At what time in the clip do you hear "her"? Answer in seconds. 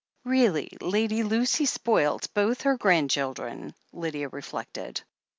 2.63-2.75